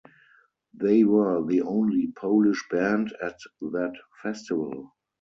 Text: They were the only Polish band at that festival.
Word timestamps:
They 0.73 1.03
were 1.03 1.45
the 1.45 1.61
only 1.61 2.07
Polish 2.07 2.65
band 2.71 3.15
at 3.23 3.37
that 3.61 3.93
festival. 4.23 4.95